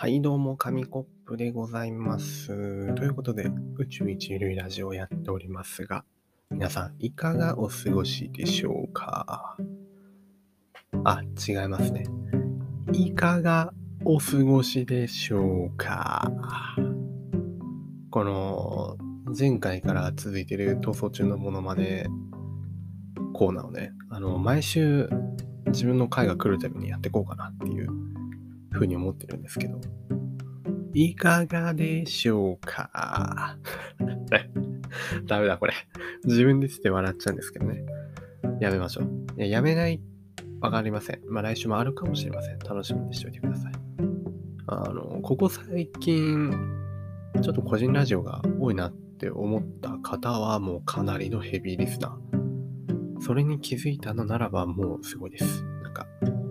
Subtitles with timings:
[0.00, 2.94] はい、どうも、紙コップでございます。
[2.94, 6.04] ということで、宇宙一類ラジオをやっておりますが、
[6.52, 9.56] 皆さん、いかがお過ごしでしょうか？
[11.02, 12.04] あ、違いますね。
[12.92, 13.74] いかが
[14.04, 16.30] お過ごしでしょうか？
[18.10, 18.96] この、
[19.36, 22.06] 前回から続いてる逃走中のものまで
[23.32, 25.10] コーナーをね、あの、毎週
[25.66, 27.90] 自分の回が来るたびにやっていこうかなっていう
[28.78, 29.80] ふうに思ってるんですけど、
[30.94, 33.56] いかがでしょうか？
[35.26, 35.74] ダメだ、これ。
[36.24, 37.84] 自分でして笑っちゃうんですけどね。
[38.60, 39.08] やめましょう。
[39.36, 40.00] いややめない、
[40.60, 41.20] わかりません。
[41.28, 42.58] まあ来週もあるかもしれません。
[42.58, 43.72] 楽しみにしておいてください。
[44.66, 46.52] あの、ここ最近、
[47.42, 53.20] ちょっと個人ラジオが多いなって思った方はもうかなりのヘビーリスナー。
[53.20, 55.64] それに気づいたのならばもうすごいです。
[55.82, 56.06] なんか、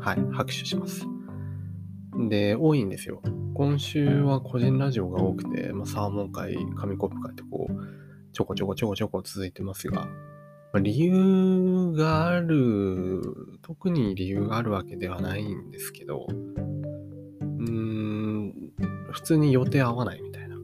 [0.00, 1.06] はい、拍手します。
[2.28, 3.22] で、多いんですよ。
[3.54, 10.10] 今週は個人ラジオが多くて、まあ、サーモン会、紙コップ会ってこう、ちょこちょこちょこちょこ続いてますが、ま
[10.74, 13.22] あ、理由がある、
[13.62, 18.54] 特に理由があるわけではないんですけど、うーん、
[19.12, 20.56] 普通に予定合わないみたいな。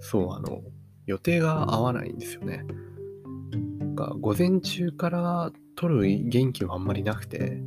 [0.00, 0.62] そう、あの、
[1.06, 2.64] 予定が合わないんですよね。
[3.78, 7.62] なんか午前中から撮る元気はあんまりなくて、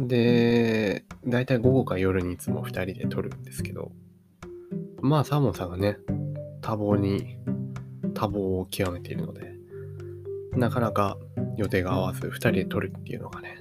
[0.00, 3.92] で、だいたい午後か夜にいつも2人で撮るんですけど、
[5.00, 5.98] まあサーモンさんがね、
[6.62, 7.36] 多忙に、
[8.14, 9.54] 多忙を極めているので、
[10.56, 11.16] なかなか
[11.56, 13.58] 予定が合わず2人で撮るっていうのがね、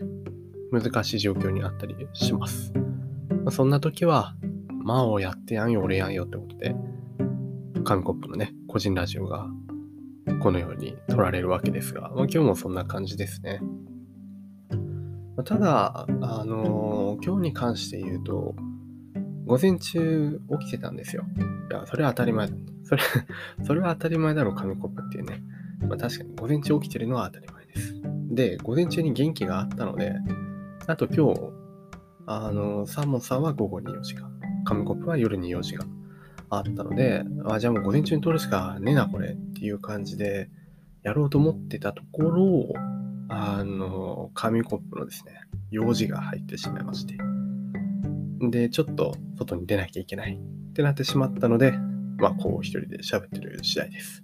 [0.71, 2.73] 難しい状況にあったりします。
[3.43, 4.35] まあ、そんな時は、
[4.83, 6.75] まあをやってやんよ、俺やんよってことで、
[7.83, 9.47] 紙コップのね、個人ラジオが
[10.41, 13.61] このように撮られるわけですが、まあ、今日もそんな感じですね。
[15.43, 18.55] ただ、あの今日に関して言うと、
[19.45, 21.23] 午前中起きてたんですよ。
[21.71, 22.49] いや、それは当たり前。
[22.83, 23.01] それ、
[23.63, 25.43] それは当たり前だろう、紙コップっていうね。
[25.87, 28.01] まあ確かに午前中起きてるのは当たり前です。
[28.31, 30.13] で、午前中に元気があったので、
[30.87, 31.51] あと今日、
[32.25, 34.29] あのサーモンさんは午後に用事が、
[34.65, 35.85] 紙コップは夜に用事が
[36.49, 40.49] あったので、あ、じゃあもう午前中に撮るしかねえな、これっていう感じで、
[41.03, 42.73] やろうと思ってたところ、
[43.29, 47.15] あの、紙コップのですね、用事が入ってしまいまして。
[48.41, 51.73] で、ちょっと外に出なきゃいけないってなってしまったので、
[52.17, 54.23] まあ、こう一人で喋ってる次第です。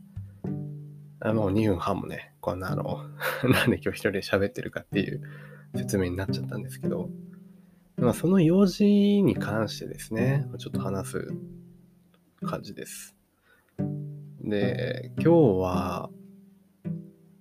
[1.20, 3.06] あもう2分半もね、こんなあの、
[3.48, 5.22] なんで今日一人で喋ってるかっていう
[5.76, 7.10] 説明になっちゃったんですけど、
[7.98, 11.28] まあ、その用事に関してですね、ちょっと話す
[12.42, 13.16] 感じです。
[14.42, 16.10] で、今日は、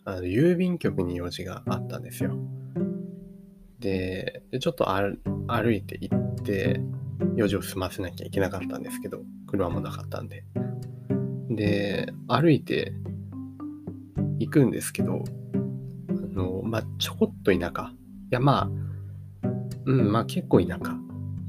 [0.05, 2.37] あの郵便局に用事があったんですよ。
[3.79, 6.81] で、ちょっと歩いて行って、
[7.37, 10.45] 用事を済ませなきゃいけなかったんですけど、車もなかったんで。
[11.51, 12.93] で、歩いて
[14.39, 15.25] 行くんですけど、
[16.09, 17.91] あの、まあ、ちょこっと田舎。
[17.91, 17.95] い
[18.31, 19.49] や、まあ、
[19.87, 20.97] うん、まあ結構田舎。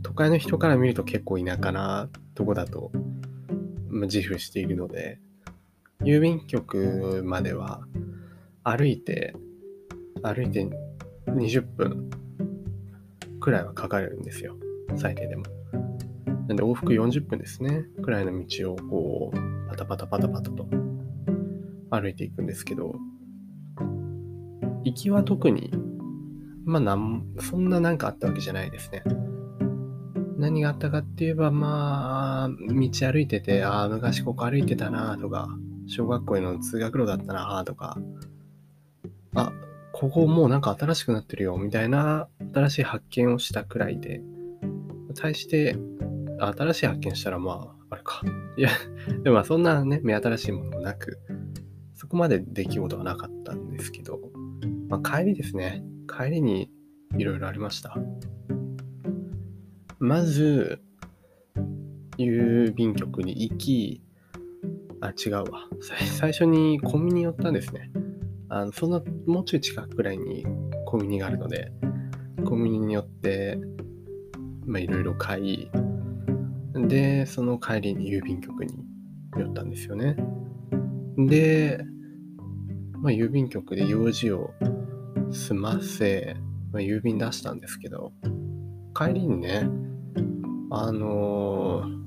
[0.03, 2.91] 都会の人から見ると結構田舎なとこだと、
[3.89, 5.19] まあ自負しているので、
[6.01, 7.81] 郵便局までは
[8.67, 9.35] 歩いて、
[10.23, 10.67] 歩いて
[11.27, 12.09] 20分
[13.39, 14.57] くらいはかかるんですよ。
[14.95, 15.43] 最低でも。
[16.47, 17.85] なんで往復40分ですね。
[18.01, 20.65] くらいの道をこう、パタパタパタパタと
[21.91, 22.95] 歩いていくんですけど、
[24.83, 25.71] 行きは特に、
[26.65, 29.03] まあなん、そんななんかあったわけじゃないですね。
[30.39, 35.49] 何があったかって言えば、まあ、道歩いてて、ああ、昔ここ歩いてたなとか、
[35.85, 37.99] 小学校への通学路だったなとか、
[39.97, 44.21] ここもうなんか新しくなってるよ、みたいな新しい発見をしたくらいで、
[45.15, 45.77] 対して、
[46.37, 48.21] 新しい発見したらまあ、あれか。
[48.57, 48.69] いや、
[49.23, 51.17] でもまあそんなね、目新しいものもなく、
[51.93, 54.19] そこまで出来事はなかったんですけど、
[54.89, 55.81] まあ帰りですね。
[56.09, 56.69] 帰りに
[57.17, 57.95] いろいろありました。
[59.99, 60.81] まず、
[62.17, 64.03] 郵便局に行き、
[64.99, 65.69] あ、違うわ。
[66.19, 67.91] 最初にコンビニ寄ったんですね。
[68.55, 70.45] あのそんな、もうちょい近くくらいに
[70.85, 71.73] コンビニがあるので、
[72.45, 73.59] コンビニに寄って、
[74.65, 75.69] いろいろ買い、
[76.73, 78.85] で、その帰りに郵便局に
[79.37, 80.15] 寄ったんですよね。
[81.17, 81.83] で、
[82.93, 84.51] まあ、郵便局で用事を
[85.31, 86.37] 済ませ、
[86.71, 88.13] まあ、郵便出したんですけど、
[88.97, 89.67] 帰りにね、
[90.71, 92.05] あのー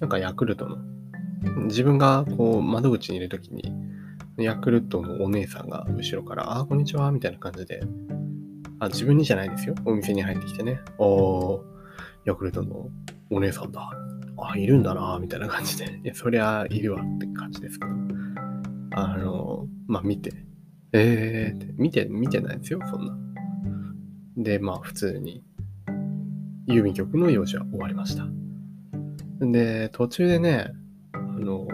[0.00, 0.76] なんかヤクルトの、
[1.64, 3.87] 自分がこう窓口にいるときに、
[4.38, 7.82] ヤクルトのお姉さんが後ろから、あー、こんにちは、みたいな感じで、
[8.78, 9.74] あ、自分にじゃないですよ。
[9.84, 10.80] お店に入ってきてね。
[10.98, 11.60] おー、
[12.24, 12.88] ヤクルトの
[13.30, 13.90] お姉さんだ。
[14.36, 16.00] あ、いるんだな、みたいな感じで。
[16.04, 17.92] いや、そりゃいるわって感じですけど。
[18.92, 20.32] あの、まあ、見て、
[20.92, 23.18] えーって、見て、見てないですよ、そんな。
[24.36, 25.42] で、まあ、普通に、
[26.68, 28.24] 郵便局の用事は終わりました。
[29.40, 30.70] で、途中でね、
[31.12, 31.66] あの、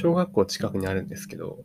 [0.00, 1.58] 小学校近くにあるんですけど、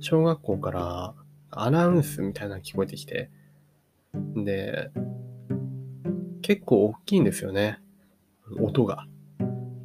[0.00, 1.14] 小学校から
[1.52, 3.30] アナウンスみたいなの聞こえてきて、
[4.34, 4.90] で、
[6.42, 7.78] 結構大きいんですよね。
[8.58, 9.06] 音が。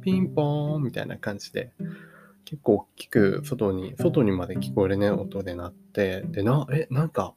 [0.00, 1.70] ピンポーンみたいな感じで、
[2.44, 7.34] 結構大きく外に、外にまで聞こえるね、音で鳴って、で、な、え、なんか、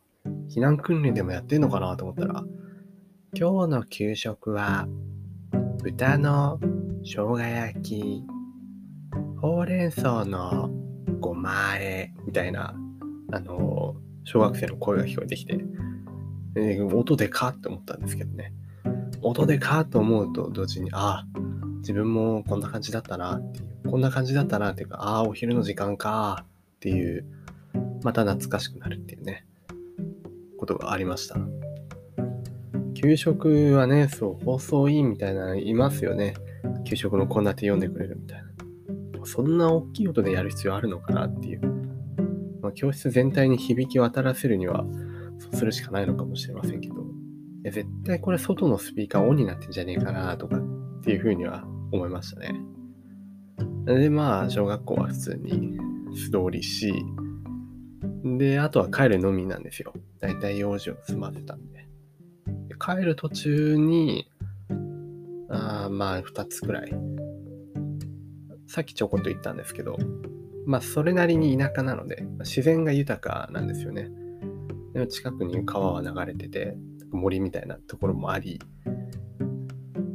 [0.49, 2.43] 避難訓練でもやってんのかなと思ったら、
[3.35, 4.87] 今日の給食は、
[5.83, 6.59] 豚の
[7.03, 8.23] 生姜焼き、
[9.41, 10.69] ほうれん草の
[11.21, 12.75] ごまあえ、みたいな、
[13.31, 13.95] あの、
[14.25, 15.59] 小学生の声が聞こえてきて、
[16.56, 18.53] えー、音でかって思ったんですけどね。
[19.21, 21.39] 音でかと思うと同時に、ああ、
[21.80, 26.45] 自分もこんな感じだったなっていう、こんな感じだったなっていうか、ああ、お昼の時間か
[26.75, 27.25] っていう、
[28.03, 29.45] また懐かしくなるっていうね、
[30.57, 31.38] ことがありました。
[32.94, 36.33] 給食はね、そう、放送委員みたいなのいますよね。
[36.83, 38.48] 給食の献立読んでくれるみたいな。
[39.31, 41.61] そんな大きい音でやる必要あるのかなっていう。
[42.61, 44.83] まあ、教室全体に響き渡らせるには、
[45.37, 46.95] そうするしかないのかもしれませんけど、
[47.63, 52.55] 絶対これ外のスピーカーオンになってんじゃねえかなとかっていうふうには思いましたね。
[53.85, 55.77] で、まあ、小学校は普通に
[56.15, 56.91] 素通りし、
[58.23, 59.93] で、あとは帰るのみなんですよ。
[60.19, 61.87] だいたい用事を済ませたんで。
[62.67, 64.27] で帰る途中に、
[65.49, 67.19] あまあ、2つくらい。
[68.69, 69.98] さっきちょこっと言ったんですけど、
[70.68, 74.12] まあ、それなりに田舎なので、自然が豊かなんですよね。
[74.94, 76.77] でも近くに川は流れてて、
[77.12, 78.62] 森みたいなところもあり、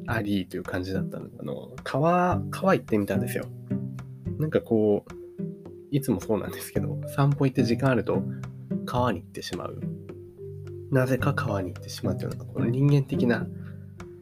[0.06, 3.46] ありという感じだったのあの、川、川行ってみたんですよ。
[4.38, 5.12] なんかこう、
[5.90, 8.22] いつもそうなんですけど、散歩行って時間あると
[8.86, 9.80] 川に行ってしまう。
[10.92, 13.48] なぜか川に行ってしまうというのが、この人間的な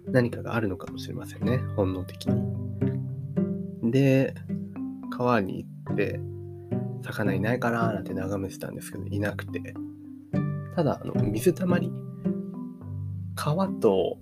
[0.06, 1.58] 何かがあるのかもしれませんね。
[1.76, 2.62] 本能的に。
[3.92, 4.34] で、
[5.10, 6.20] 川に行って、
[7.02, 9.74] 魚いないかななんて眺めてたんですけど、いなくて。
[10.74, 11.92] ただ、あの、水たまり
[13.34, 14.18] 川と、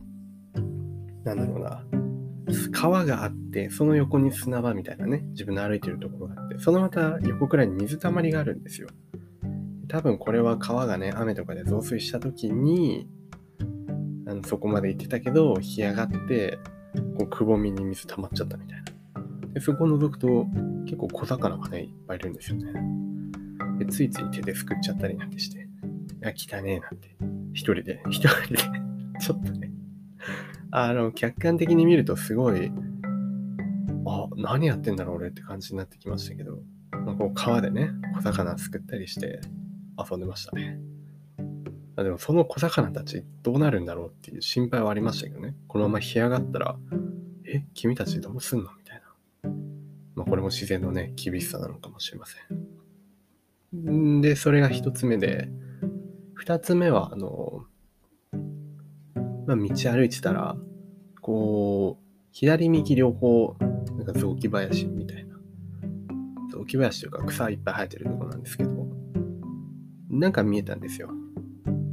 [1.24, 1.84] なんだろうな、
[2.72, 8.88] 川があって、その横に砂場みたいなね、自分の歩いてるところがあって、そのまた横くらいに水たまりがあるんですよ。
[9.88, 13.08] 多分これは川がね、雨とかで増水した時に、
[14.26, 16.58] あのそこまで行ってたけど、干上がって、
[17.16, 18.99] こうくぼみに水溜まっちゃったみたいな。
[19.54, 20.46] でそこを覗くと、
[20.84, 22.72] 結構小魚がね、いっぱいいるんですよね。
[23.78, 25.62] でついつい手ですくっちゃったりなんてして、い
[26.20, 27.16] や、汚ねえなんて、
[27.52, 28.56] 一人で、一人で
[29.20, 29.72] ちょっとね、
[30.70, 32.70] あの、客観的に見るとすごい、
[34.06, 36.62] あ、何やってんだろう俺って感じになってきましたけど、
[36.92, 39.40] まあ、こう川でね、小魚すくったりして
[39.98, 40.78] 遊んでましたね。
[41.96, 45.54] あでもその小魚たちどうなるんだろうっていう心配はありましたけどね。
[45.66, 46.78] このまま干上がったら、
[47.44, 48.70] え、君たちどうすんの。
[50.20, 52.36] まあこれも自然のね、厳しさなのかもしれませ
[53.72, 54.20] ん。
[54.20, 55.48] で、それが一つ目で、
[56.34, 57.64] 二つ目は、あの、
[59.46, 60.56] まあ、道歩いてたら、
[61.22, 63.56] こう、左右両方、
[63.96, 65.36] なんか雑木林みたいな。
[66.52, 68.86] 雑木林というか草いっぱい生えてるとこなんですけど、
[70.10, 71.08] なんか見えたんですよ。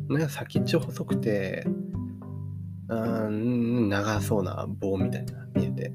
[0.09, 1.65] なんか先っちょ細くて、
[2.89, 2.95] う
[3.29, 5.93] ん、長そうな棒みたいな見えて、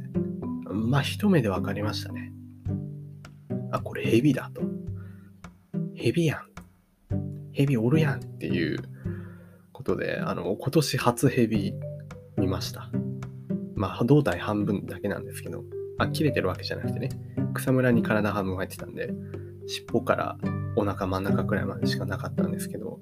[0.92, 2.34] まあ一目で分かりましたね。
[3.70, 4.60] あ、これヘビだと。
[5.94, 6.42] ヘビやん。
[7.52, 8.78] ヘビおるやんっていう
[9.72, 11.72] ことで、あの、今年初ヘビ
[12.36, 12.90] 見ました。
[13.74, 15.64] まあ、胴体半分だけなんですけど、
[15.96, 17.08] あ、切れてるわけじゃなくてね、
[17.54, 19.14] 草むらに体半分入ってたんで、
[19.66, 20.36] 尻尾から
[20.76, 23.00] お腹真ん中くらいまでしかなかったんですけど、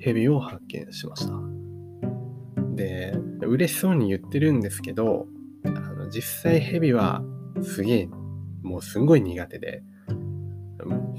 [0.00, 1.34] ヘビを発見しました。
[2.74, 3.12] で、
[3.46, 5.28] 嬉しそうに言ってるんですけど、
[6.12, 7.22] 実際ヘビは
[7.62, 8.08] すげえ、
[8.62, 9.82] もうすんごい苦手で、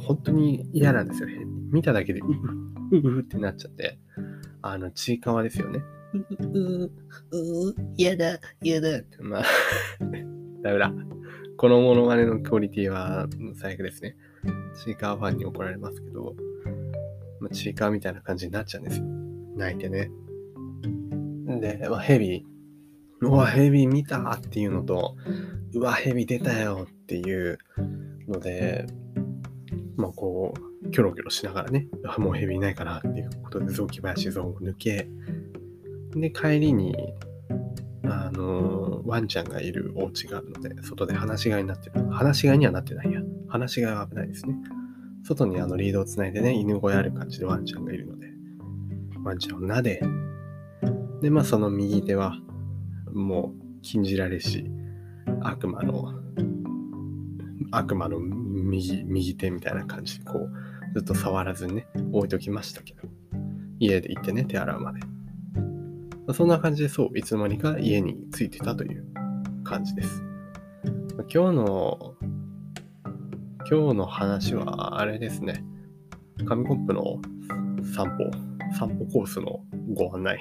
[0.08, 1.30] 本当に嫌なんですよ。
[1.72, 2.26] 見ただけでう
[2.96, 3.98] う、ううってなっちゃって。
[4.62, 5.80] あの、ちいかわですよね。
[6.14, 6.92] う、う、
[7.32, 9.44] う、う、やだ、やだって、まあ
[10.62, 10.94] ダメだ。
[11.58, 14.16] このモノマネのクオリティは最悪ですね。
[14.84, 16.36] ちいかわファンに怒られますけど、
[17.40, 19.06] まあ、ちいかわみたいな感じになっちゃうんですよ。
[19.56, 20.12] 泣いてね。
[21.60, 22.46] で、まあ、ヘビ、
[23.30, 25.16] うわ、ヘビ見たっていうのと、
[25.74, 27.58] うわ、ヘビ出たよっていう
[28.28, 28.86] ので、
[29.96, 30.54] まあこ
[30.86, 35.08] う、キョロキョロしながらね、あもうヘビいないかなっていうことで雑木林ゾーンを抜け、
[36.16, 36.96] で、帰りに、
[38.04, 42.04] あのーワンちゃんがいるお家があるので、外で放し飼いになってる。
[42.12, 43.22] 放し飼いにはなってないや。
[43.50, 44.56] 放し飼いは危ないですね。
[45.24, 48.28] 外にあのリードをつないでね、犬小屋ある感じでワンちゃんがいるので、
[49.24, 50.02] ワンちゃんを撫で、
[51.22, 52.38] で、まあその右手は、
[53.14, 54.70] もう禁じられし、
[55.42, 56.14] 悪魔の、
[57.72, 60.50] 悪魔の右、右手みたいな感じで、こう、
[60.94, 63.02] ずっと触らずにね、置いときましたけど、
[63.80, 65.02] 家で行ってね、手洗うまで。
[66.34, 69.06] そんな感じで、そう、いつの間にか家に着いてたという
[69.64, 70.24] 感じです。
[71.34, 72.16] 今日の、
[73.70, 75.66] 今日の話は、あれですね、
[76.46, 77.22] 紙コップの
[77.94, 79.64] 散歩、散歩コースの
[79.94, 80.40] ご案内。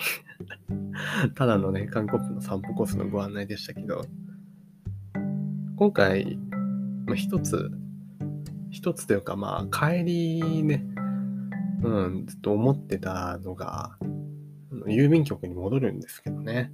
[1.35, 4.05] ただのね、紙コップの散歩コースのご案内でしたけど、
[5.77, 6.39] 今回、
[7.07, 7.71] まあ、一つ、
[8.71, 10.85] 一つというか、まあ、帰りね、
[11.83, 13.99] うん、ずっと思ってたのが、
[14.87, 16.73] 郵便局に戻るんですけどね。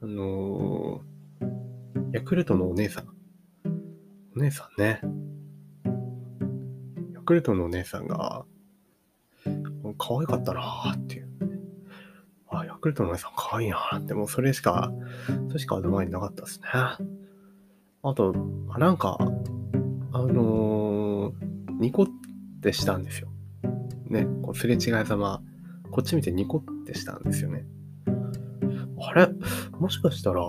[0.00, 1.12] あのー
[2.12, 3.08] ヤクルトのお姉さん。
[4.36, 5.00] お姉さんね。
[7.14, 8.44] ヤクルトのお姉さんが、
[10.04, 11.28] 可愛かったなーっていう。
[12.48, 14.92] あ、ヤクルトのお姉さん可愛いなーって、もうそれしか、
[15.46, 16.66] それしか頭になかったですね。
[16.72, 16.98] あ
[18.14, 18.34] と、
[18.70, 22.06] あなんか、あのーニコっ
[22.60, 23.28] てしたんですよ。
[24.06, 25.40] ね、こうすれ違いざま、
[25.90, 27.64] こっち見てニコってしたんですよね。
[29.00, 29.28] あれ？
[29.78, 30.42] もしかしたら、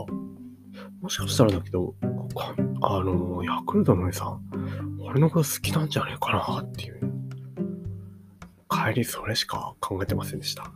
[1.02, 1.96] もしかしたらだけど、
[2.82, 4.42] あの、ヤクルトのお姉さん、
[5.00, 7.03] 俺のこと好きなんじゃねえかなっていう。
[8.74, 10.72] 帰りそれしか考えてませんでした。